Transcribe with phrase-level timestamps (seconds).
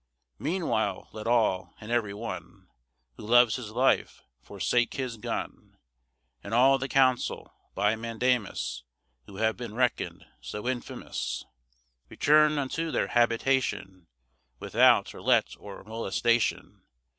[0.39, 2.69] Meanwhile, let all, and every one
[3.17, 5.77] Who loves his life, forsake his gun;
[6.43, 8.81] And all the council, by mandamus,
[9.27, 11.45] Who have been reckoned so infamous,
[12.09, 14.07] Return unto their habitation,
[14.57, 16.81] Without or let or molestation.